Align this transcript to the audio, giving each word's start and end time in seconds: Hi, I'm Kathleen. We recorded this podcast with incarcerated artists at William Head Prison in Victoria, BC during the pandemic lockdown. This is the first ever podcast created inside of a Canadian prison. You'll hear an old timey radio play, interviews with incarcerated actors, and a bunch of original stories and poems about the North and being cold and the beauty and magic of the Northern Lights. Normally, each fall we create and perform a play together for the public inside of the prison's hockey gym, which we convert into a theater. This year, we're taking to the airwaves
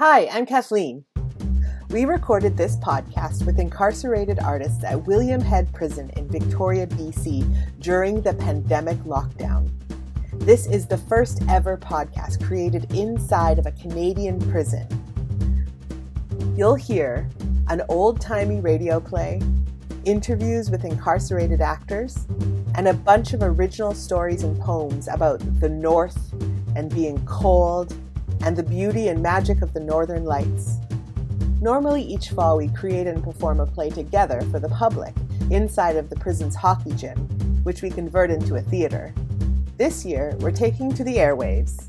Hi, 0.00 0.28
I'm 0.32 0.46
Kathleen. 0.46 1.04
We 1.90 2.06
recorded 2.06 2.56
this 2.56 2.76
podcast 2.76 3.44
with 3.44 3.58
incarcerated 3.58 4.38
artists 4.38 4.82
at 4.82 5.06
William 5.06 5.42
Head 5.42 5.70
Prison 5.74 6.08
in 6.16 6.26
Victoria, 6.26 6.86
BC 6.86 7.44
during 7.80 8.22
the 8.22 8.32
pandemic 8.32 8.96
lockdown. 9.00 9.68
This 10.32 10.66
is 10.66 10.86
the 10.86 10.96
first 10.96 11.42
ever 11.50 11.76
podcast 11.76 12.42
created 12.42 12.90
inside 12.94 13.58
of 13.58 13.66
a 13.66 13.72
Canadian 13.72 14.40
prison. 14.50 14.86
You'll 16.56 16.76
hear 16.76 17.28
an 17.68 17.82
old 17.90 18.22
timey 18.22 18.60
radio 18.60 19.00
play, 19.00 19.42
interviews 20.06 20.70
with 20.70 20.86
incarcerated 20.86 21.60
actors, 21.60 22.26
and 22.74 22.88
a 22.88 22.94
bunch 22.94 23.34
of 23.34 23.42
original 23.42 23.92
stories 23.92 24.44
and 24.44 24.58
poems 24.62 25.08
about 25.08 25.40
the 25.60 25.68
North 25.68 26.32
and 26.74 26.88
being 26.88 27.22
cold 27.26 27.94
and 28.42 28.56
the 28.56 28.62
beauty 28.62 29.08
and 29.08 29.22
magic 29.22 29.62
of 29.62 29.72
the 29.72 29.80
Northern 29.80 30.24
Lights. 30.24 30.78
Normally, 31.60 32.02
each 32.02 32.30
fall 32.30 32.56
we 32.56 32.68
create 32.68 33.06
and 33.06 33.22
perform 33.22 33.60
a 33.60 33.66
play 33.66 33.90
together 33.90 34.40
for 34.50 34.58
the 34.58 34.68
public 34.70 35.14
inside 35.50 35.96
of 35.96 36.08
the 36.08 36.16
prison's 36.16 36.54
hockey 36.54 36.92
gym, 36.92 37.18
which 37.64 37.82
we 37.82 37.90
convert 37.90 38.30
into 38.30 38.56
a 38.56 38.62
theater. 38.62 39.14
This 39.76 40.04
year, 40.04 40.34
we're 40.40 40.50
taking 40.50 40.92
to 40.94 41.04
the 41.04 41.16
airwaves 41.16 41.86